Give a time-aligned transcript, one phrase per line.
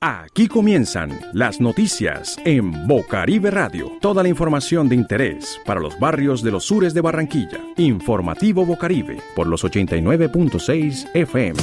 [0.00, 3.92] Aquí comienzan las noticias en Bocaribe Radio.
[4.00, 7.60] Toda la información de interés para los barrios de los sures de Barranquilla.
[7.76, 11.60] Informativo Bocaribe por los 89.6 FM.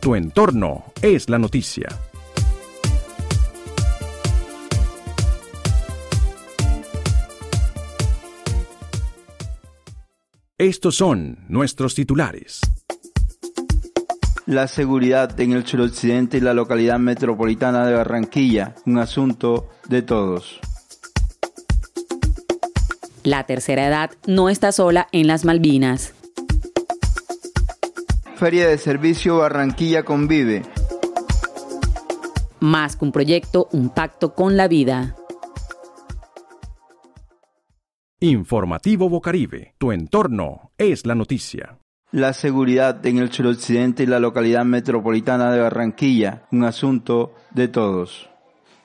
[0.00, 1.88] Tu entorno es la noticia.
[10.62, 12.60] Estos son nuestros titulares.
[14.46, 20.60] La seguridad en el suroccidente y la localidad metropolitana de Barranquilla, un asunto de todos.
[23.24, 26.14] La tercera edad no está sola en las Malvinas.
[28.36, 30.62] Feria de Servicio Barranquilla Convive.
[32.60, 35.16] Más que un proyecto, un pacto con la vida.
[38.24, 41.78] Informativo Bocaribe, tu entorno es la noticia.
[42.12, 48.30] La seguridad en el suroccidente y la localidad metropolitana de Barranquilla, un asunto de todos.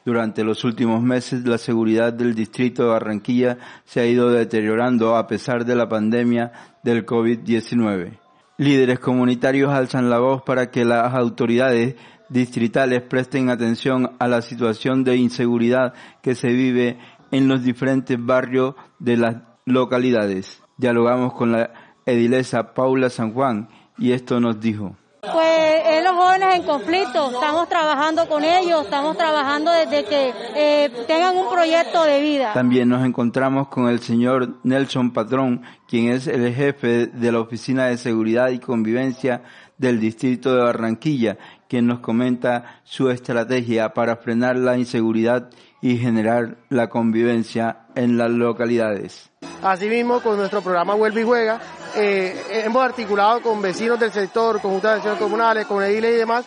[0.04, 5.28] Durante los últimos meses la seguridad del distrito de Barranquilla se ha ido deteriorando a
[5.28, 6.52] pesar de la pandemia
[6.82, 8.18] del COVID-19.
[8.58, 11.94] Líderes comunitarios alzan la voz para que las autoridades
[12.30, 16.98] distritales presten atención a la situación de inseguridad que se vive
[17.32, 20.62] en los diferentes barrios de las localidades.
[20.78, 21.72] Dialogamos con la
[22.06, 24.96] edilesa Paula San Juan y esto nos dijo.
[25.22, 30.92] Pues es los jóvenes en conflicto, estamos trabajando con ellos, estamos trabajando desde que eh,
[31.08, 32.54] tengan un proyecto de vida.
[32.54, 37.88] También nos encontramos con el señor Nelson Patrón, quien es el jefe de la Oficina
[37.88, 39.42] de Seguridad y Convivencia
[39.78, 45.50] del Distrito de Barranquilla, quien nos comenta su estrategia para frenar la inseguridad
[45.82, 49.30] y generar la convivencia en las localidades.
[49.62, 51.60] Asimismo, con nuestro programa Vuelve y Juega,
[51.96, 56.18] eh, hemos articulado con vecinos del sector, con juntas de acciones comunales, con ediles y
[56.18, 56.46] demás,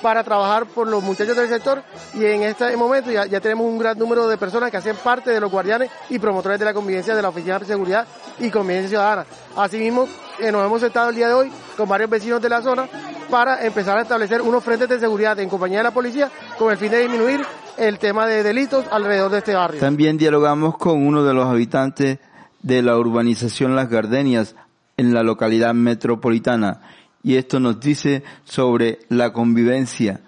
[0.00, 1.82] para trabajar por los muchachos del sector
[2.14, 5.40] y en este momento ya, tenemos un gran número de personas que hacen parte de
[5.40, 8.06] los guardianes y promotores de la convivencia de la Oficina de Seguridad
[8.38, 9.26] y Convivencia Ciudadana.
[9.56, 10.06] Asimismo,
[10.38, 12.88] eh, nos hemos sentado el día de hoy con varios vecinos de la zona
[13.30, 16.76] para empezar a establecer unos frentes de seguridad en compañía de la policía con el
[16.76, 17.44] fin de disminuir
[17.76, 19.80] el tema de delitos alrededor de este barrio.
[19.80, 22.18] También dialogamos con uno de los habitantes
[22.62, 24.54] de la urbanización Las Gardenias,
[24.96, 26.80] en la localidad metropolitana.
[27.22, 30.20] Y esto nos dice sobre la convivencia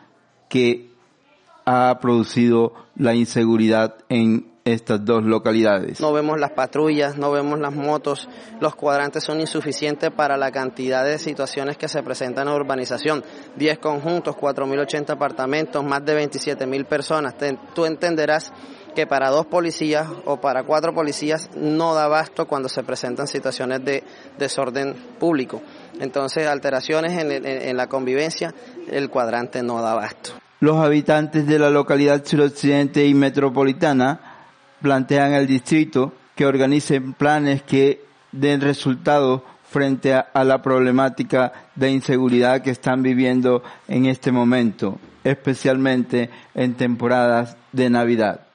[0.49, 0.91] que
[1.65, 6.01] ha producido la inseguridad en estas dos localidades.
[6.01, 8.29] No vemos las patrullas, no vemos las motos,
[8.61, 13.23] los cuadrantes son insuficientes para la cantidad de situaciones que se presentan en la urbanización.
[13.57, 17.35] 10 conjuntos, 4.080 apartamentos, más de 27.000 personas.
[17.75, 18.53] tú entenderás
[18.95, 23.85] que para dos policías o para cuatro policías no da abasto cuando se presentan situaciones
[23.85, 24.05] de
[24.39, 25.61] desorden público.
[26.01, 28.55] Entonces, alteraciones en, la convivencia,
[28.91, 30.31] el cuadrante no da abasto.
[30.61, 34.34] Los habitantes de la localidad suroccidente y metropolitana
[34.81, 42.63] plantean al distrito que organicen planes que den resultados frente a la problemática de inseguridad
[42.63, 48.47] que están viviendo en este momento, especialmente en temporadas de Navidad.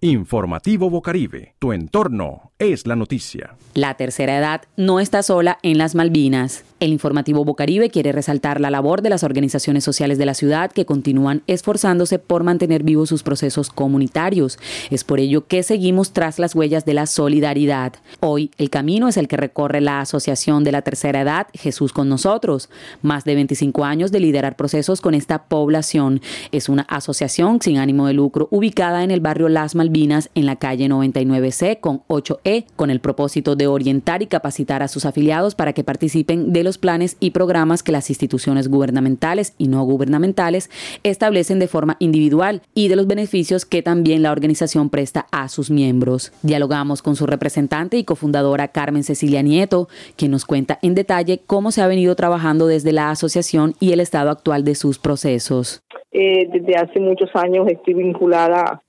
[0.00, 3.56] Informativo Bocaribe, tu entorno es la noticia.
[3.74, 6.64] La tercera edad no está sola en las Malvinas.
[6.78, 10.84] El informativo Bocaribe quiere resaltar la labor de las organizaciones sociales de la ciudad que
[10.84, 14.58] continúan esforzándose por mantener vivos sus procesos comunitarios.
[14.90, 17.94] Es por ello que seguimos tras las huellas de la solidaridad.
[18.20, 22.08] Hoy el camino es el que recorre la Asociación de la Tercera Edad Jesús con
[22.08, 22.68] nosotros.
[23.00, 26.20] Más de 25 años de liderar procesos con esta población.
[26.50, 30.56] Es una asociación sin ánimo de lucro ubicada en el barrio Las Malvinas en la
[30.56, 35.72] calle 99C con 8E con el propósito de orientar y capacitar a sus afiliados para
[35.72, 40.70] que participen de los planes y programas que las instituciones gubernamentales y no gubernamentales
[41.02, 45.70] establecen de forma individual y de los beneficios que también la organización presta a sus
[45.70, 46.32] miembros.
[46.42, 51.70] Dialogamos con su representante y cofundadora Carmen Cecilia Nieto, quien nos cuenta en detalle cómo
[51.70, 55.82] se ha venido trabajando desde la asociación y el estado actual de sus procesos.
[56.12, 58.82] Eh, desde hace muchos años estoy vinculada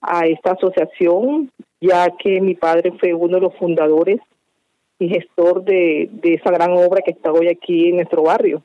[0.00, 1.50] a esta asociación,
[1.86, 4.20] ya que mi padre fue uno de los fundadores
[4.98, 8.62] y gestor de, esa gran obra que está hoy aquí en nuestro barrio.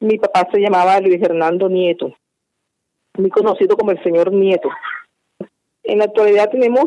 [0.00, 2.14] Mi papá se llamaba Luis Hernando Nieto,
[3.18, 4.68] muy conocido como el señor Nieto.
[5.84, 6.86] En la actualidad tenemos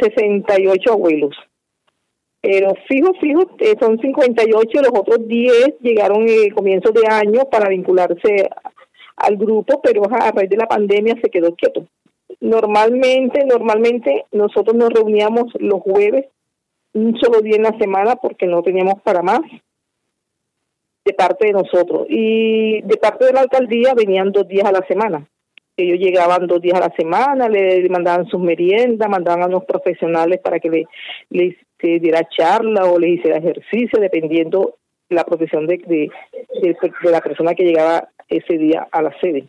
[0.00, 1.36] 68 abuelos,
[2.40, 7.68] pero fijo, fijo, eh, son 58, los otros 10 llegaron en comienzos de año para
[7.68, 8.48] vincularse
[9.16, 11.86] al grupo, pero a raíz de la pandemia se quedó quieto.
[12.40, 16.26] Normalmente, normalmente nosotros nos reuníamos los jueves
[16.92, 19.40] un solo día en la semana porque no teníamos para más
[21.04, 22.06] de parte de nosotros.
[22.08, 25.26] Y de parte de la alcaldía venían dos días a la semana.
[25.76, 30.40] Ellos llegaban dos días a la semana, le mandaban sus meriendas, mandaban a los profesionales
[30.42, 30.86] para que le,
[31.30, 34.76] les diera charla o les hiciera ejercicio, dependiendo
[35.08, 36.10] la profesión de, de,
[36.62, 39.48] de, la persona que llegaba ese día a la sede.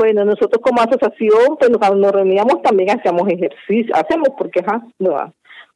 [0.00, 4.82] Bueno, nosotros como asociación, pues cuando nos reuníamos también hacíamos ejercicio, hacemos porque, ajá,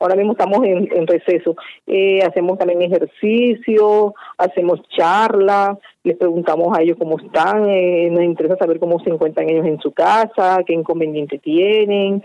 [0.00, 1.54] ahora mismo estamos en, receso.
[1.86, 8.56] Eh, hacemos también ejercicio, hacemos charlas, les preguntamos a ellos cómo están, eh, nos interesa
[8.56, 12.24] saber cómo se encuentran ellos en su casa, qué inconveniente tienen.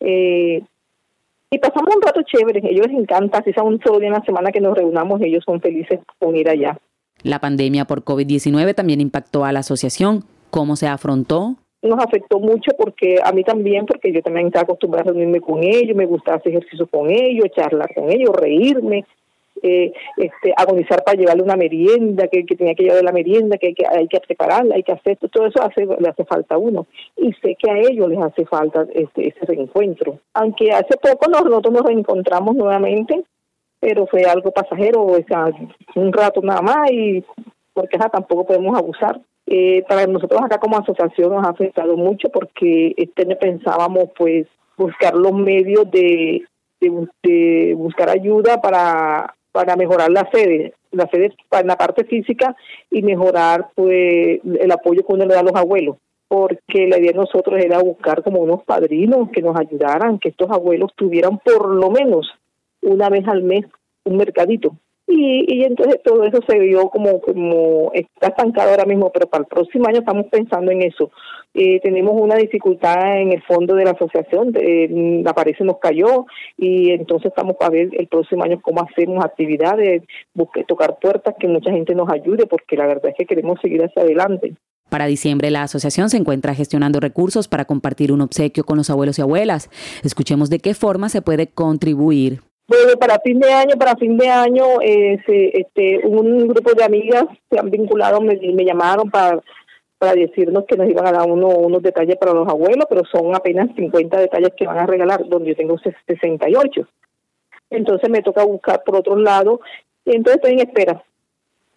[0.00, 0.64] Eh,
[1.48, 4.24] y pasamos un rato chévere, ellos les encanta, si sea un solo día en la
[4.24, 6.76] semana que nos reunamos, ellos son felices con ir allá.
[7.22, 10.24] La pandemia por COVID-19 también impactó a la asociación.
[10.56, 11.56] ¿Cómo se afrontó?
[11.82, 15.62] nos afectó mucho porque a mí también, porque yo también estaba acostumbrada a reunirme con
[15.62, 19.04] ellos, me gustaba hacer ejercicio con ellos, charlar con ellos, reírme,
[19.62, 24.08] eh, este, agonizar para llevarle una merienda, que, tenía que llevar la merienda, que, hay
[24.08, 26.86] que prepararla, hay que hacer, todo eso hace, le hace falta a uno.
[27.18, 30.18] Y sé que a ellos les hace falta este, ese reencuentro.
[30.32, 33.22] Aunque hace poco nosotros nos reencontramos nuevamente,
[33.78, 35.50] pero fue algo pasajero, o sea,
[35.96, 37.22] un rato nada más, y
[37.74, 39.20] porque tampoco podemos abusar.
[39.48, 45.14] Eh, para nosotros acá como asociación nos ha afectado mucho porque este pensábamos pues buscar
[45.14, 46.42] los medios de,
[46.80, 52.56] de, buscar ayuda para, para mejorar la sede, la sede en la parte física
[52.90, 55.96] y mejorar pues el apoyo que uno le da a los abuelos.
[56.28, 60.50] Porque la idea de nosotros era buscar como unos padrinos que nos ayudaran, que estos
[60.50, 62.28] abuelos tuvieran por lo menos
[62.82, 63.64] una vez al mes
[64.02, 69.10] un mercadito y, y entonces todo eso se vio como, como está estancado ahora mismo,
[69.12, 71.10] pero para el próximo año estamos pensando en eso.
[71.54, 76.26] Eh, tenemos una dificultad en el fondo de la asociación, de, la pared nos cayó
[76.56, 80.02] y entonces estamos para ver el próximo año cómo hacemos actividades,
[80.34, 83.82] busque, tocar puertas, que mucha gente nos ayude, porque la verdad es que queremos seguir
[83.82, 84.54] hacia adelante.
[84.90, 89.18] Para diciembre, la asociación se encuentra gestionando recursos para compartir un obsequio con los abuelos
[89.18, 89.70] y abuelas.
[90.04, 92.40] Escuchemos de qué forma se puede contribuir.
[92.68, 95.20] Bueno, para fin de año, para fin de año, eh,
[95.54, 99.40] este, un grupo de amigas se han vinculado, me, me llamaron para,
[99.98, 103.36] para decirnos que nos iban a dar uno, unos detalles para los abuelos, pero son
[103.36, 106.88] apenas 50 detalles que van a regalar, donde yo tengo 68.
[107.70, 109.60] Entonces me toca buscar por otro lado,
[110.04, 111.04] entonces estoy en espera.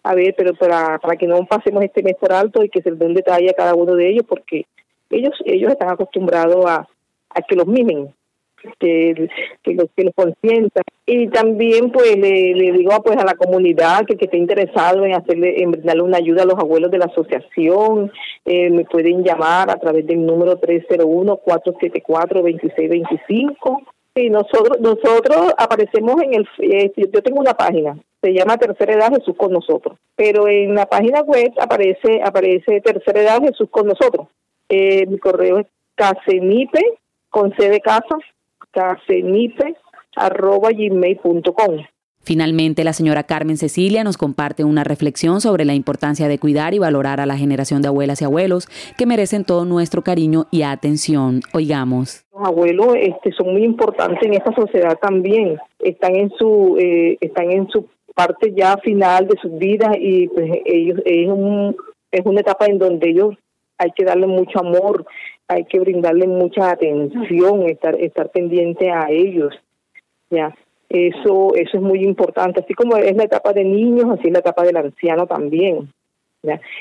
[0.02, 2.90] A ver, pero para, para que no pasemos este mes por alto y que se
[2.90, 4.66] les dé un detalle a cada uno de ellos, porque
[5.08, 6.88] ellos ellos están acostumbrados a,
[7.28, 8.12] a que los mimen
[8.78, 9.28] que,
[9.62, 10.82] que los que los consientan.
[11.06, 15.14] Y también pues le, le, digo pues a la comunidad que, que esté interesado en
[15.14, 18.12] hacerle en darle una ayuda a los abuelos de la asociación
[18.44, 23.82] eh, me pueden llamar a través del número 301 474 2625
[24.14, 29.12] y nosotros nosotros aparecemos en el eh, yo tengo una página se llama Tercera Edad
[29.14, 34.28] Jesús con nosotros pero en la página web aparece aparece Tercera Edad Jesús con nosotros.
[34.68, 36.82] Eh, mi correo es casenipe
[37.30, 38.18] con C de casa
[40.76, 41.80] gmail.com
[42.22, 46.78] Finalmente, la señora Carmen Cecilia nos comparte una reflexión sobre la importancia de cuidar y
[46.78, 48.68] valorar a la generación de abuelas y abuelos
[48.98, 51.40] que merecen todo nuestro cariño y atención.
[51.54, 52.26] Oigamos.
[52.32, 55.56] Los abuelos este, son muy importantes en esta sociedad también.
[55.78, 60.50] Están en su eh, están en su parte ya final de sus vidas y pues
[60.66, 61.74] ellos es un
[62.12, 63.34] es una etapa en donde ellos
[63.78, 65.06] hay que darle mucho amor,
[65.50, 69.52] hay que brindarle mucha atención, estar estar pendiente a ellos.
[70.30, 70.54] Ya,
[70.88, 74.38] eso eso es muy importante, así como es la etapa de niños, así es la
[74.38, 75.92] etapa del anciano también.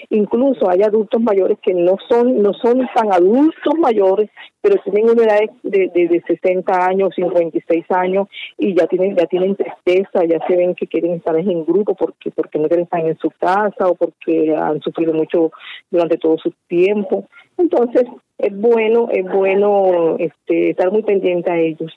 [0.10, 4.30] Incluso hay adultos mayores que no son no son tan adultos mayores,
[4.62, 9.25] pero tienen una edad de, de, de 60 años, 56 años y ya tienen ya
[9.25, 13.06] tienen tristeza, ya se ven que quieren estar en grupo porque porque no quieren estar
[13.06, 15.51] en su casa o porque han sufrido mucho
[15.92, 17.28] durante todo su tiempo.
[17.58, 18.06] Entonces,
[18.38, 21.92] es bueno, es bueno este, estar muy pendiente a ellos.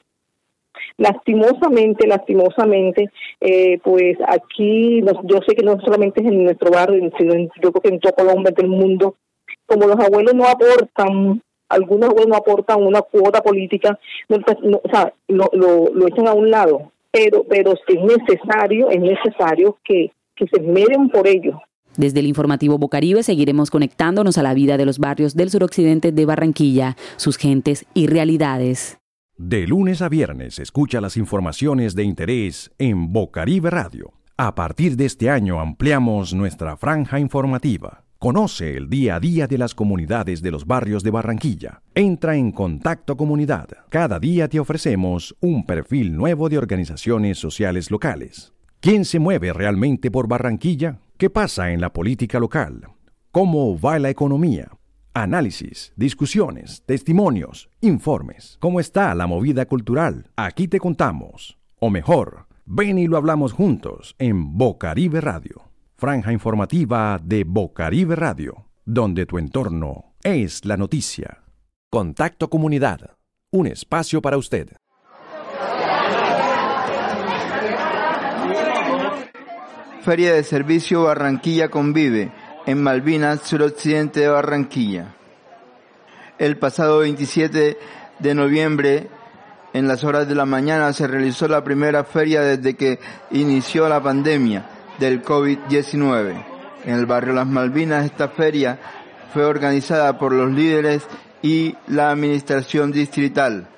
[0.97, 3.11] Lastimosamente, lastimosamente,
[3.41, 7.73] eh, pues aquí, yo sé que no solamente es en nuestro barrio, sino en, yo
[7.73, 9.17] creo que en todo Colombia, del mundo,
[9.67, 13.99] como los abuelos no aportan, algunos abuelos no aportan una cuota política,
[14.29, 20.11] o sea, lo, lo, echan a un lado, pero, pero es necesario, es necesario que,
[20.35, 21.57] que se meden por ellos,
[21.97, 26.25] desde el informativo Bocaribe seguiremos conectándonos a la vida de los barrios del suroccidente de
[26.25, 29.02] Barranquilla, sus gentes y realidades.
[29.45, 34.13] De lunes a viernes escucha las informaciones de interés en Bocaribe Radio.
[34.37, 39.59] A partir de este año ampliamos nuestra franja informativa Conoce el día a día de
[39.59, 41.83] las comunidades de los barrios de Barranquilla.
[41.93, 43.67] Entra en Contacto Comunidad.
[43.89, 48.53] Cada día te ofrecemos un perfil nuevo de organizaciones sociales locales.
[48.79, 51.01] ¿Quién se mueve realmente por Barranquilla?
[51.17, 52.87] ¿Qué pasa en la política local?
[53.33, 54.69] ¿Cómo va la economía?
[55.15, 58.57] Análisis, discusiones, testimonios, informes.
[58.61, 60.31] ¿Cómo está la movida cultural?
[60.37, 61.59] Aquí te contamos.
[61.79, 68.67] O mejor, ven y lo hablamos juntos en Bocaribe Radio franja informativa de Bocaribe Radio,
[68.85, 71.45] donde tu entorno es la noticia.
[71.93, 73.19] Contacto Comunidad,
[73.53, 74.73] un espacio para usted.
[80.01, 82.33] Feria de Servicio Barranquilla Convive,
[82.67, 85.15] en Malvinas, suroccidente de Barranquilla.
[86.39, 87.79] El pasado 27
[88.19, 89.09] de noviembre,
[89.73, 92.99] en las horas de la mañana, se realizó la primera feria desde que
[93.31, 94.67] inició la pandemia
[94.99, 96.45] del COVID-19.
[96.85, 98.79] En el barrio Las Malvinas esta feria
[99.33, 101.07] fue organizada por los líderes
[101.43, 103.69] y la administración distrital.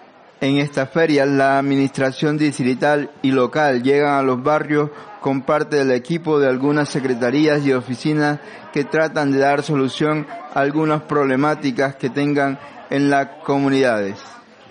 [0.41, 5.93] En esta feria la administración distrital y local llegan a los barrios con parte del
[5.93, 8.41] equipo de algunas secretarías y oficinas
[8.73, 12.59] que tratan de dar solución a algunas problemáticas que tengan
[12.91, 14.19] en las comunidades.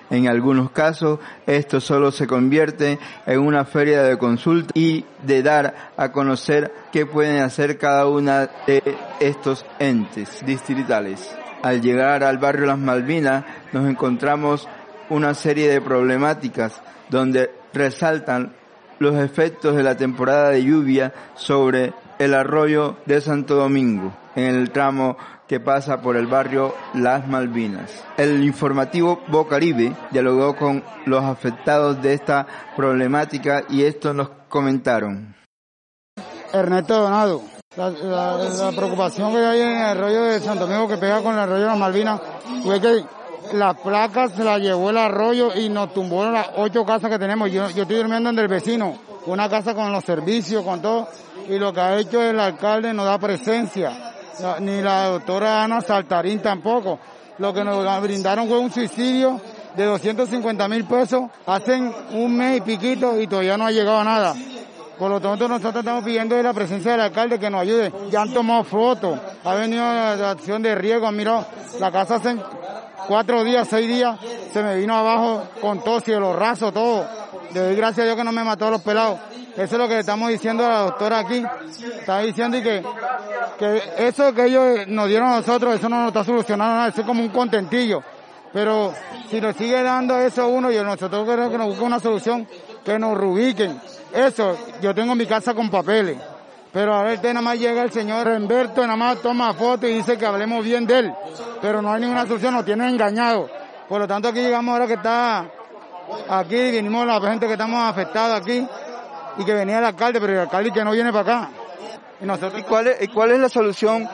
[0.10, 5.92] En algunos casos, esto solo se convierte en una feria de consulta y de dar
[5.98, 8.84] a conocer qué pueden hacer cada una de
[9.20, 11.36] estos entes distritales.
[11.64, 14.68] Al llegar al barrio Las Malvinas, nos encontramos
[15.14, 18.56] una serie de problemáticas donde resaltan
[18.98, 24.72] los efectos de la temporada de lluvia sobre el arroyo de Santo Domingo en el
[24.72, 25.16] tramo
[25.48, 28.04] que pasa por el barrio Las Malvinas.
[28.18, 35.36] El informativo Bocaribe dialogó con los afectados de esta problemática y esto nos comentaron.
[36.52, 37.44] Ernesto Donado,
[37.76, 41.62] la, preocupación que hay en el arroyo de Santo Domingo que pega con el arroyo
[41.62, 42.22] de Las Malvinas
[42.64, 42.80] fue
[43.54, 47.52] las placas se las llevó el arroyo y nos tumbó las ocho casas que tenemos.
[47.52, 51.08] Yo, yo estoy durmiendo en el vecino, una casa con los servicios, con todo,
[51.48, 54.14] y lo que ha hecho el alcalde no da presencia
[54.60, 57.00] ni la doctora Ana Saltarín tampoco.
[57.38, 59.40] Lo que nos brindaron fue un suicidio
[59.76, 61.82] de 250 mil pesos hace
[62.12, 64.36] un mes y piquito y todavía no ha llegado nada.
[64.98, 67.92] Por lo tanto, nosotros estamos pidiendo de la presencia del alcalde que nos ayude.
[68.12, 71.46] Ya han tomado fotos, ha venido la, acción de riego, mirado
[71.80, 72.38] la casa hace
[73.08, 74.20] cuatro días, seis días,
[74.52, 77.06] se me vino abajo con tos y los raso, todo.
[77.54, 79.20] Le doy gracias a Dios que no me mató a los pelados.
[79.56, 81.44] Eso es lo que le estamos diciendo a la doctora aquí.
[82.00, 82.84] Está diciendo que,
[83.60, 87.02] que eso que ellos nos dieron a nosotros, eso no nos está solucionando nada, eso
[87.02, 88.02] es como un contentillo.
[88.52, 88.94] Pero
[89.30, 92.48] si nos sigue dando eso uno, y nosotros queremos que nos busquen una solución,
[92.84, 93.80] que nos rubiquen.
[94.14, 96.18] Eso, yo tengo mi casa con papeles.
[96.74, 100.18] Pero a ver, nada más llega el señor Humberto, nada más toma foto y dice
[100.18, 101.14] que hablemos bien de él.
[101.62, 103.48] Pero no hay ninguna solución, nos tiene engañado.
[103.88, 105.46] Por lo tanto, aquí llegamos ahora que está,
[106.28, 108.68] aquí vinimos la gente que estamos afectados aquí
[109.38, 111.50] y que venía el alcalde, pero el alcalde que no viene para acá.
[112.20, 112.60] ¿Y, nosotros...
[112.60, 114.10] ¿Y cuál, es, cuál es la solución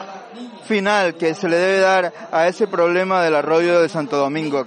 [0.65, 4.65] final que se le debe dar a ese problema del arroyo de Santo Domingo?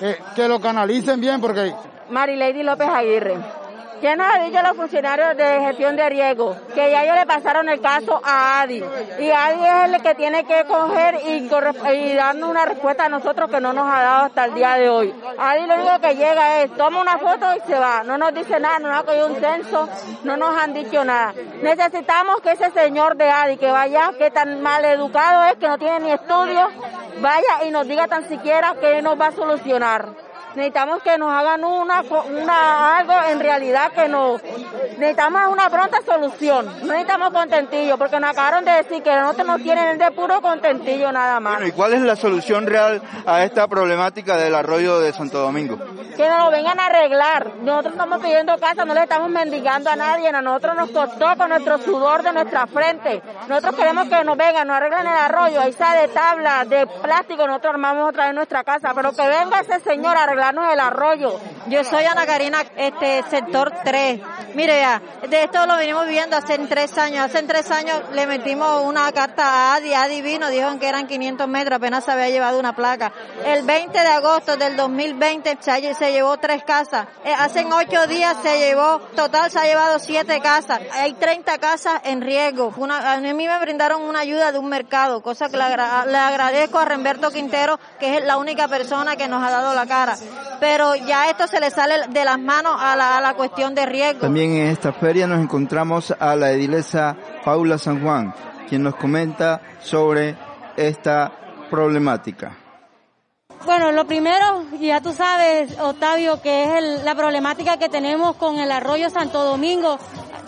[0.00, 1.74] Eh, que lo canalicen bien porque...
[2.08, 3.61] Marilady López Aguirre.
[4.02, 6.56] ¿Qué nos ha dicho los funcionarios de gestión de riesgo?
[6.74, 8.82] Que ya ellos le pasaron el caso a ADI.
[9.20, 11.48] Y ADI es el que tiene que coger y,
[11.94, 14.88] y darnos una respuesta a nosotros que no nos ha dado hasta el día de
[14.88, 15.14] hoy.
[15.38, 18.02] ADI lo único que llega es, toma una foto y se va.
[18.02, 19.88] No nos dice nada, no nos ha cogido un censo,
[20.24, 21.32] no nos han dicho nada.
[21.62, 25.78] Necesitamos que ese señor de ADI que vaya, que tan mal educado es, que no
[25.78, 26.72] tiene ni estudios,
[27.20, 31.64] vaya y nos diga tan siquiera que nos va a solucionar necesitamos que nos hagan
[31.64, 34.42] una, una algo en realidad que nos
[34.98, 39.58] necesitamos una pronta solución, no necesitamos contentillo, porque nos acabaron de decir que nosotros no
[39.58, 41.62] tienen de puro contentillo nada más.
[41.66, 45.78] ¿y cuál es la solución real a esta problemática del arroyo de Santo Domingo?
[46.16, 47.52] Que nos lo vengan a arreglar.
[47.62, 51.48] Nosotros estamos pidiendo casa, no le estamos mendigando a nadie, a nosotros nos costó con
[51.48, 53.22] nuestro sudor de nuestra frente.
[53.48, 57.46] Nosotros queremos que nos vengan, nos arreglen el arroyo, ahí está de tabla, de plástico,
[57.46, 61.38] nosotros armamos otra vez nuestra casa, pero que venga ese señor a arreglar el arroyo.
[61.68, 64.20] Yo soy Ana Karina, este sector 3.
[64.54, 67.24] Mire, ya, de esto lo venimos viviendo hace tres años.
[67.24, 71.46] Hace tres años le metimos una carta a Adi, Adi vino, dijeron que eran 500
[71.46, 73.12] metros, apenas se había llevado una placa.
[73.44, 77.06] El 20 de agosto del 2020 se, llevó tres casas.
[77.24, 80.80] Eh, hace ocho días se llevó, total se ha llevado siete casas.
[80.92, 82.74] Hay 30 casas en riesgo.
[82.76, 86.80] Una, a mí me brindaron una ayuda de un mercado, cosa que le, le agradezco
[86.80, 90.16] a Remberto Quintero, que es la única persona que nos ha dado la cara
[90.60, 93.86] pero ya esto se le sale de las manos a la, a la cuestión de
[93.86, 94.20] riesgo.
[94.20, 98.34] También en esta feria nos encontramos a la edilesa Paula San Juan,
[98.68, 100.36] quien nos comenta sobre
[100.76, 101.32] esta
[101.70, 102.56] problemática.
[103.64, 108.72] Bueno, lo primero, ya tú sabes, Octavio, que es la problemática que tenemos con el
[108.72, 109.98] arroyo Santo Domingo.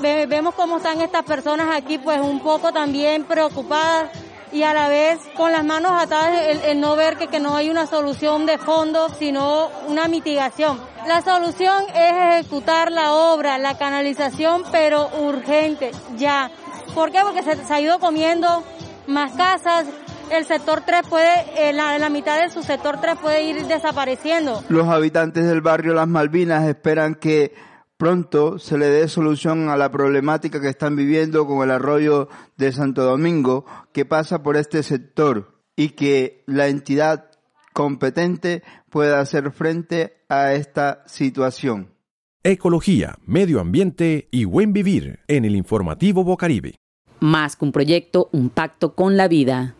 [0.00, 4.10] vemos cómo están estas personas aquí, pues un poco también preocupadas
[4.54, 7.68] y a la vez con las manos atadas el, no ver que, que, no hay
[7.68, 10.78] una solución de fondo, sino una mitigación.
[11.08, 16.50] La solución es ejecutar la obra, la canalización, pero urgente, ya.
[16.94, 17.18] ¿Por qué?
[17.22, 18.62] Porque se, se ha ido comiendo
[19.08, 19.86] más casas,
[20.30, 24.62] el sector 3 puede, en la, mitad de su sector 3 puede ir desapareciendo.
[24.68, 27.54] Los habitantes del barrio Las Malvinas esperan que
[27.96, 32.72] pronto se le dé solución a la problemática que están viviendo con el arroyo de
[32.72, 37.30] Santo Domingo que pasa por este sector y que la entidad
[37.72, 41.94] competente pueda hacer frente a esta situación.
[42.42, 46.76] Ecología, medio ambiente y buen vivir en el informativo Bocaribe.
[47.20, 49.76] Más que un proyecto, un pacto con la vida.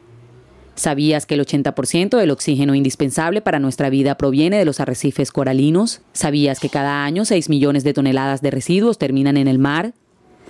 [0.76, 6.00] ¿Sabías que el 80% del oxígeno indispensable para nuestra vida proviene de los arrecifes coralinos?
[6.12, 9.94] ¿Sabías que cada año 6 millones de toneladas de residuos terminan en el mar?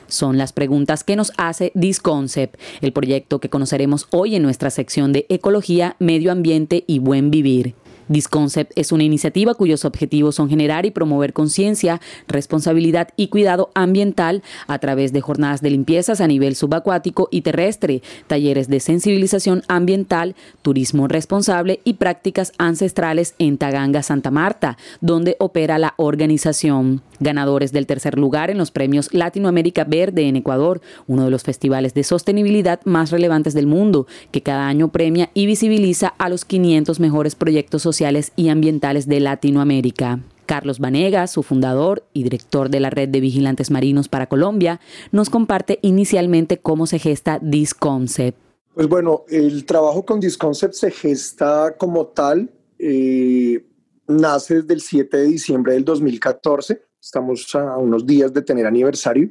[0.06, 5.12] Son las preguntas que nos hace Disconcept, el proyecto que conoceremos hoy en nuestra sección
[5.12, 7.74] de Ecología, Medio Ambiente y Buen Vivir.
[8.08, 14.42] Disconcept es una iniciativa cuyos objetivos son generar y promover conciencia, responsabilidad y cuidado ambiental
[14.66, 20.34] a través de jornadas de limpiezas a nivel subacuático y terrestre, talleres de sensibilización ambiental,
[20.62, 27.02] turismo responsable y prácticas ancestrales en Taganga, Santa Marta, donde opera la organización.
[27.20, 31.94] Ganadores del tercer lugar en los premios Latinoamérica Verde en Ecuador, uno de los festivales
[31.94, 37.00] de sostenibilidad más relevantes del mundo, que cada año premia y visibiliza a los 500
[37.00, 37.93] mejores proyectos sociales
[38.36, 40.20] y ambientales de Latinoamérica.
[40.46, 44.80] Carlos Vanegas, su fundador y director de la Red de Vigilantes Marinos para Colombia,
[45.12, 48.36] nos comparte inicialmente cómo se gesta Disconcept.
[48.74, 53.64] Pues bueno, el trabajo con Disconcept se gesta como tal, eh,
[54.08, 59.30] nace desde el 7 de diciembre del 2014, estamos a unos días de tener aniversario,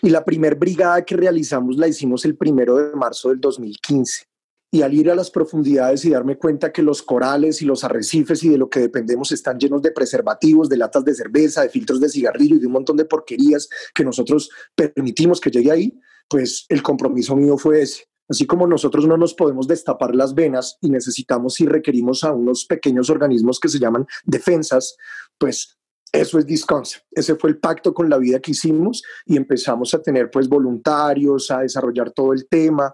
[0.00, 4.33] y la primer brigada que realizamos la hicimos el primero de marzo del 2015
[4.74, 8.42] y al ir a las profundidades y darme cuenta que los corales y los arrecifes
[8.42, 12.00] y de lo que dependemos están llenos de preservativos, de latas de cerveza, de filtros
[12.00, 16.66] de cigarrillo y de un montón de porquerías que nosotros permitimos que llegue ahí, pues
[16.68, 18.08] el compromiso mío fue ese.
[18.28, 22.64] Así como nosotros no nos podemos destapar las venas y necesitamos y requerimos a unos
[22.64, 24.96] pequeños organismos que se llaman defensas,
[25.38, 25.78] pues
[26.10, 27.06] eso es Disconcept.
[27.12, 31.52] Ese fue el pacto con la vida que hicimos y empezamos a tener pues voluntarios,
[31.52, 32.92] a desarrollar todo el tema,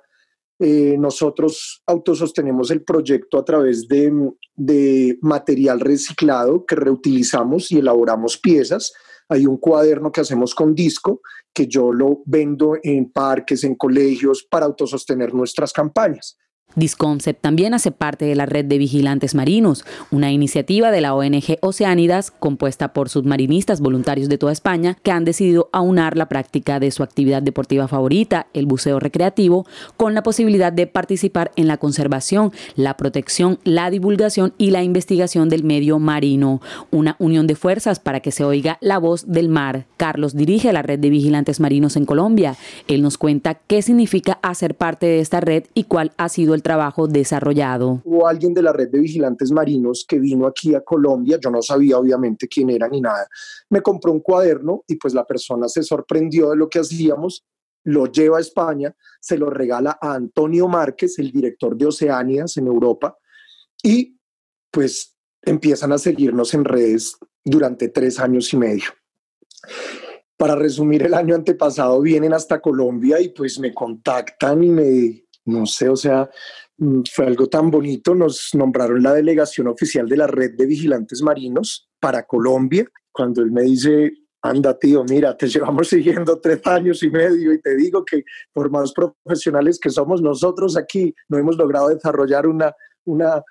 [0.62, 4.12] eh, nosotros autosostenemos el proyecto a través de,
[4.54, 8.92] de, material reciclado que reutilizamos y elaboramos piezas.
[9.30, 11.22] Hay un cuaderno que hacemos con disco
[11.54, 16.36] que yo lo vendo en parques, en colegios para autosostener nuestras campañas.
[16.76, 21.58] Disconcept también hace parte de la red de vigilantes marinos, una iniciativa de la ONG
[21.60, 26.90] Oceánidas compuesta por submarinistas voluntarios de toda España que han decidido aunar la práctica de
[26.90, 32.52] su actividad deportiva favorita, el buceo recreativo, con la posibilidad de participar en la conservación,
[32.76, 38.20] la protección, la divulgación y la investigación del medio marino, una unión de fuerzas para
[38.20, 39.86] que se oiga la voz del mar.
[39.96, 42.56] Carlos dirige la red de vigilantes marinos en Colombia.
[42.88, 46.59] Él nos cuenta qué significa hacer parte de esta red y cuál ha sido el
[46.62, 48.00] trabajo desarrollado.
[48.04, 51.62] Hubo alguien de la red de vigilantes marinos que vino aquí a Colombia, yo no
[51.62, 53.26] sabía obviamente quién era ni nada,
[53.68, 57.44] me compró un cuaderno y pues la persona se sorprendió de lo que hacíamos,
[57.84, 62.66] lo lleva a España, se lo regala a Antonio Márquez, el director de Oceánias en
[62.66, 63.16] Europa,
[63.82, 64.18] y
[64.70, 68.90] pues empiezan a seguirnos en redes durante tres años y medio.
[70.36, 75.66] Para resumir, el año antepasado vienen hasta Colombia y pues me contactan y me no
[75.66, 76.28] sé, o sea,
[76.78, 78.14] mm, fue algo tan bonito.
[78.14, 82.86] Nos nombraron la delegación oficial de la red de vigilantes marinos para Colombia.
[83.12, 87.60] Cuando él me dice, anda tío, mira, te llevamos siguiendo tres años y medio y
[87.60, 92.74] te digo que por más profesionales que somos nosotros aquí, no hemos logrado desarrollar una,
[93.04, 93.42] una,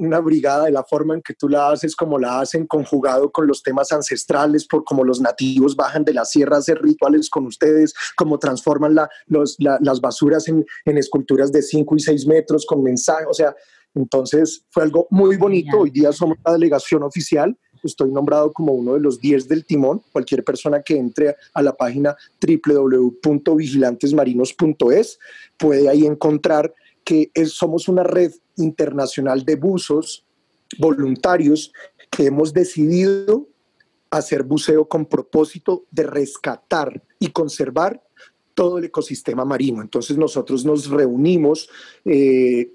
[0.00, 3.46] una brigada de la forma en que tú la haces, como la hacen, conjugado con
[3.46, 7.46] los temas ancestrales, por como los nativos bajan de la sierra a hacer rituales con
[7.46, 12.64] ustedes, cómo transforman la, los, las basuras en, en, esculturas de 5 y 6 metros
[12.64, 13.54] con mensaje, o sea,
[13.94, 15.80] entonces fue algo muy bonito.
[15.80, 17.58] Hoy día somos la delegación oficial.
[17.82, 20.00] Estoy nombrado como uno de los 10 del timón.
[20.12, 25.18] Cualquier persona que entre a la página www.vigilantesmarinos.es
[25.58, 26.72] puede ahí encontrar
[27.04, 30.24] que somos una red internacional de buzos
[30.78, 31.72] voluntarios
[32.10, 33.48] que hemos decidido
[34.10, 38.02] hacer buceo con propósito de rescatar y conservar
[38.60, 39.80] todo el ecosistema marino.
[39.80, 41.70] Entonces nosotros nos reunimos
[42.04, 42.70] eh,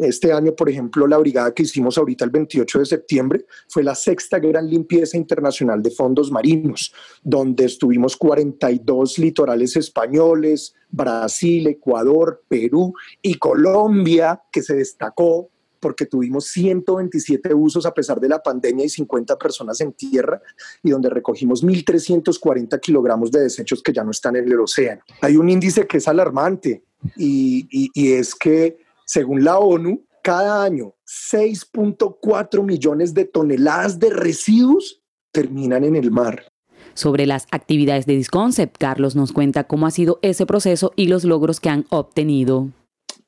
[0.00, 3.94] este año, por ejemplo, la brigada que hicimos ahorita el 28 de septiembre fue la
[3.94, 12.92] sexta gran limpieza internacional de fondos marinos, donde estuvimos 42 litorales españoles, Brasil, Ecuador, Perú
[13.22, 15.48] y Colombia, que se destacó
[15.84, 20.40] porque tuvimos 127 usos a pesar de la pandemia y 50 personas en tierra
[20.82, 25.02] y donde recogimos 1.340 kilogramos de desechos que ya no están en el océano.
[25.20, 26.84] Hay un índice que es alarmante
[27.18, 35.84] y, es que según la ONU, cada año 6.4 millones de toneladas de residuos terminan
[35.84, 36.46] en el mar.
[36.94, 41.24] Sobre las actividades de Disconcept, Carlos nos cuenta cómo ha sido ese proceso y los
[41.24, 42.70] logros que han obtenido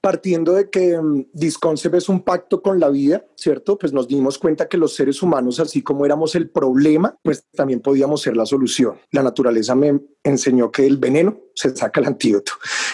[0.07, 3.77] partiendo de que um, Disconcept es un pacto con la vida, ¿cierto?
[3.77, 7.81] Pues nos dimos cuenta que los seres humanos, así como éramos el problema, pues también
[7.81, 9.01] podíamos ser la solución.
[9.11, 12.53] La naturaleza me enseñó que el veneno se saca el antídoto.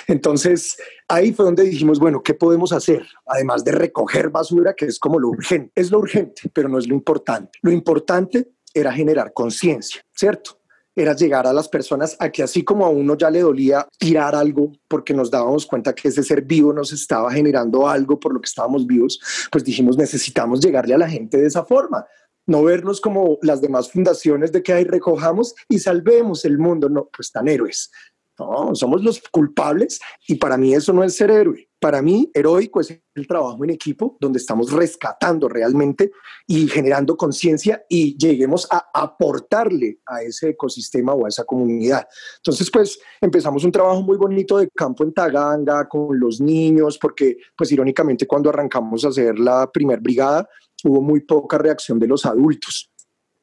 [0.09, 3.07] Entonces, ahí fue donde dijimos, bueno, ¿qué podemos hacer?
[3.27, 5.71] Además de recoger basura, que es como lo urgente.
[5.75, 7.59] Es lo urgente, pero no es lo importante.
[7.61, 10.62] Lo importante era generar conciencia, ¿cierto?
[10.95, 14.35] Era llegar a las personas a que así como a uno ya le dolía tirar
[14.35, 18.41] algo porque nos dábamos cuenta que ese ser vivo nos estaba generando algo por lo
[18.41, 22.07] que estábamos vivos, pues dijimos necesitamos llegarle a la gente de esa forma,
[22.47, 27.09] no vernos como las demás fundaciones de que ahí recojamos y salvemos el mundo, no,
[27.15, 27.91] pues tan héroes.
[28.39, 31.69] No, somos los culpables y para mí eso no es ser héroe.
[31.79, 36.13] Para mí, heroico es el trabajo en equipo donde estamos rescatando realmente
[36.47, 42.07] y generando conciencia y lleguemos a aportarle a ese ecosistema o a esa comunidad.
[42.37, 47.37] Entonces, pues empezamos un trabajo muy bonito de campo en Taganga con los niños, porque
[47.57, 50.49] pues irónicamente cuando arrancamos a hacer la primer brigada
[50.85, 52.92] hubo muy poca reacción de los adultos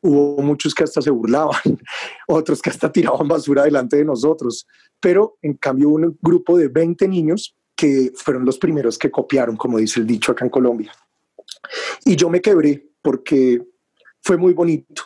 [0.01, 1.59] hubo muchos que hasta se burlaban,
[2.27, 4.65] otros que hasta tiraban basura delante de nosotros,
[4.99, 9.77] pero en cambio un grupo de 20 niños que fueron los primeros que copiaron, como
[9.77, 10.91] dice el dicho acá en Colombia.
[12.05, 13.61] Y yo me quebré porque
[14.21, 15.03] fue muy bonito.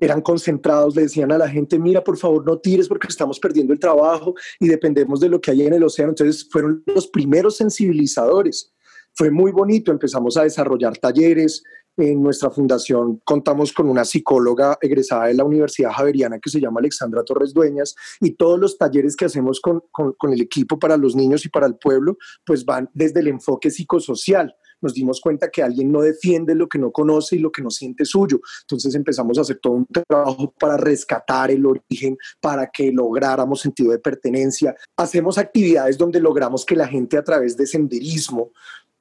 [0.00, 3.72] Eran concentrados, le decían a la gente, mira, por favor, no tires porque estamos perdiendo
[3.72, 6.12] el trabajo y dependemos de lo que hay en el océano.
[6.12, 8.72] Entonces fueron los primeros sensibilizadores.
[9.14, 11.64] Fue muy bonito, empezamos a desarrollar talleres,
[11.96, 16.80] en nuestra fundación contamos con una psicóloga egresada de la Universidad Javeriana que se llama
[16.80, 21.16] Alexandra Torres Dueñas y todos los talleres que hacemos con, con, el equipo para los
[21.16, 25.62] niños y para el pueblo pues van desde el enfoque psicosocial nos dimos cuenta que
[25.62, 28.40] alguien no defiende lo que no conoce y lo que no siente suyo.
[28.62, 33.92] Entonces empezamos a hacer todo un trabajo para rescatar el origen, para que lográramos sentido
[33.92, 34.74] de pertenencia.
[34.96, 38.52] Hacemos actividades donde logramos que la gente a través de senderismo,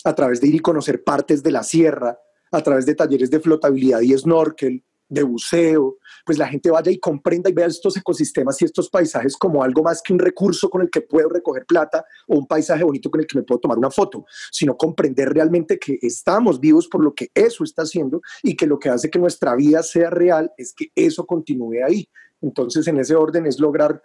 [0.03, 2.19] a través de ir y conocer partes de la sierra,
[2.51, 6.99] a través de talleres de flotabilidad y snorkel, de buceo, pues la gente vaya y
[6.99, 10.83] comprenda y vea estos ecosistemas y estos paisajes como algo más que un recurso con
[10.83, 13.79] el que puedo recoger plata o un paisaje bonito con el que me puedo tomar
[13.79, 18.55] una foto, sino comprender realmente que estamos vivos por lo que eso está haciendo y
[18.55, 22.07] que lo que hace que nuestra vida sea real es que eso continúe ahí.
[22.41, 24.01] Entonces, en ese orden es lograr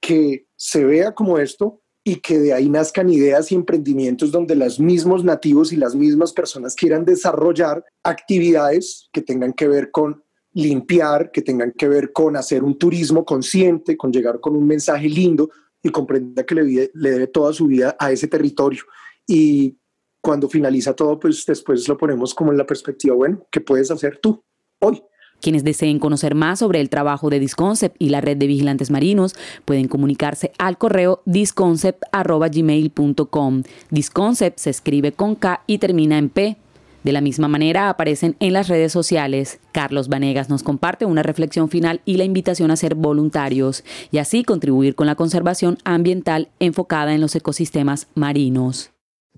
[0.00, 4.80] que se vea como esto, y que de ahí nazcan ideas y emprendimientos donde los
[4.80, 11.30] mismos nativos y las mismas personas quieran desarrollar actividades que tengan que ver con limpiar,
[11.30, 15.50] que tengan que ver con hacer un turismo consciente, con llegar con un mensaje lindo
[15.82, 18.82] y comprenda que le, le debe toda su vida a ese territorio.
[19.26, 19.78] Y
[20.20, 24.18] cuando finaliza todo, pues después lo ponemos como en la perspectiva, bueno, ¿qué puedes hacer
[24.18, 24.42] tú
[24.80, 25.02] hoy?
[25.40, 29.34] Quienes deseen conocer más sobre el trabajo de Disconcept y la red de vigilantes marinos
[29.64, 33.62] pueden comunicarse al correo disconcept.gmail.com.
[33.90, 36.56] Disconcept se escribe con K y termina en P.
[37.02, 39.58] De la misma manera aparecen en las redes sociales.
[39.72, 44.44] Carlos Vanegas nos comparte una reflexión final y la invitación a ser voluntarios y así
[44.44, 48.90] contribuir con la conservación ambiental enfocada en los ecosistemas marinos.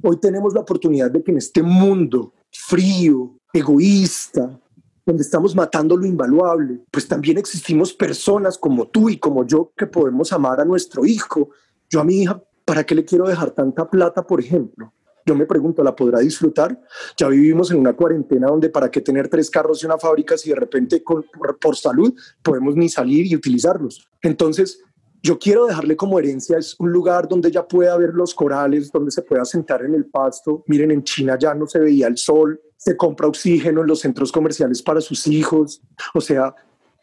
[0.02, 4.58] Hoy tenemos la oportunidad de que en este mundo frío, egoísta,
[5.04, 9.86] donde estamos matando lo invaluable, pues también existimos personas como tú y como yo que
[9.86, 11.50] podemos amar a nuestro hijo.
[11.90, 14.92] Yo a mi hija, ¿para qué le quiero dejar tanta plata, por ejemplo?
[15.24, 16.80] Yo me pregunto, ¿la podrá disfrutar?
[17.16, 20.50] Ya vivimos en una cuarentena donde para qué tener tres carros y una fábrica si
[20.50, 21.24] de repente por,
[21.60, 22.12] por salud
[22.42, 24.08] podemos ni salir y utilizarlos.
[24.20, 24.80] Entonces,
[25.22, 29.12] yo quiero dejarle como herencia, es un lugar donde ella pueda ver los corales, donde
[29.12, 30.64] se pueda sentar en el pasto.
[30.66, 34.32] Miren, en China ya no se veía el sol, se compra oxígeno en los centros
[34.32, 35.80] comerciales para sus hijos.
[36.14, 36.52] O sea,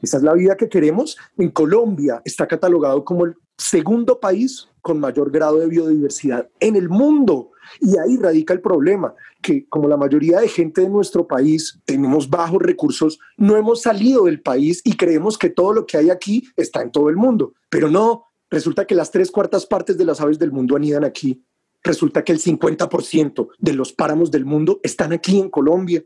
[0.02, 1.18] esa es la vida que queremos.
[1.38, 6.90] En Colombia está catalogado como el segundo país con mayor grado de biodiversidad en el
[6.90, 7.52] mundo.
[7.80, 12.30] Y ahí radica el problema, que como la mayoría de gente de nuestro país tenemos
[12.30, 16.50] bajos recursos, no hemos salido del país y creemos que todo lo que hay aquí
[16.58, 17.54] está en todo el mundo.
[17.70, 21.44] Pero no, Resulta que las tres cuartas partes de las aves del mundo anidan aquí.
[21.84, 26.04] Resulta que el 50% de los páramos del mundo están aquí en Colombia.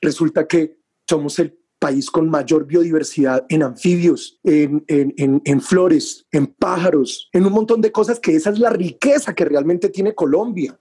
[0.00, 7.28] Resulta que somos el país con mayor biodiversidad en anfibios, en, en, flores, en pájaros,
[7.32, 10.78] en un montón de cosas que esa es la riqueza que realmente tiene Colombia.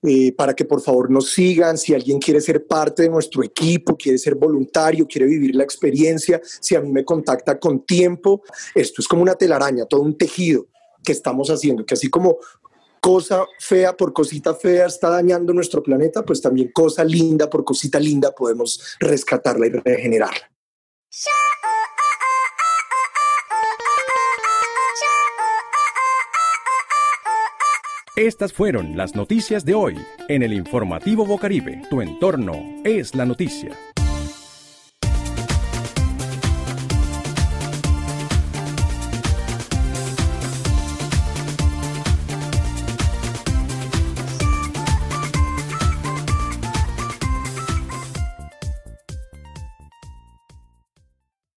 [0.00, 3.96] Eh, para que por favor nos sigan, si alguien quiere ser parte de nuestro equipo,
[3.96, 8.42] quiere ser voluntario, quiere vivir la experiencia, si a mí me contacta con tiempo,
[8.76, 10.68] esto es como una telaraña, todo un tejido
[11.02, 12.38] que estamos haciendo, que así como
[13.00, 17.98] cosa fea por cosita fea está dañando nuestro planeta, pues también cosa linda por cosita
[17.98, 20.50] linda podemos rescatarla y regenerarla.
[28.18, 29.96] Estas fueron las noticias de hoy
[30.28, 31.82] en el informativo Bocaribe.
[31.88, 33.76] Tu entorno es la noticia.